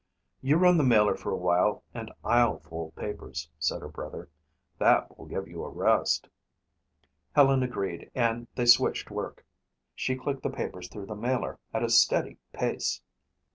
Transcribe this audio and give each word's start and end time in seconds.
"You 0.41 0.57
run 0.57 0.77
the 0.77 0.83
mailer 0.83 1.13
for 1.15 1.29
a 1.31 1.37
while 1.37 1.83
and 1.93 2.11
I'll 2.23 2.57
fold 2.57 2.95
papers," 2.95 3.51
said 3.59 3.81
her 3.81 3.87
brother. 3.87 4.29
"That 4.79 5.15
will 5.15 5.27
give 5.27 5.47
you 5.47 5.63
a 5.63 5.69
rest." 5.69 6.27
Helen 7.35 7.61
agreed 7.61 8.09
and 8.15 8.47
they 8.55 8.65
switched 8.65 9.11
work. 9.11 9.45
She 9.93 10.15
clicked 10.15 10.41
the 10.41 10.49
papers 10.49 10.87
through 10.87 11.05
the 11.05 11.15
mailer 11.15 11.59
at 11.71 11.83
a 11.83 11.89
steady 11.91 12.37
pace. 12.51 13.03